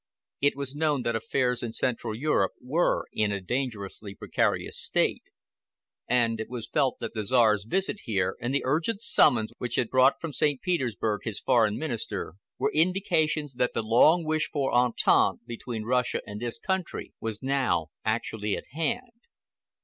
[0.41, 5.21] It was known that affairs in Central Europe were in a dangerously precarious state,
[6.07, 9.91] and it was felt that the Czar's visit here, and the urgent summons which had
[9.91, 10.59] brought from St.
[10.59, 16.41] Petersburg his Foreign Minister, were indications that the long wished for entente between Russia and
[16.41, 19.11] this country was now actually at hand.